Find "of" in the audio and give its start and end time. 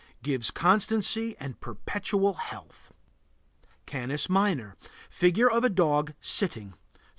5.51-5.63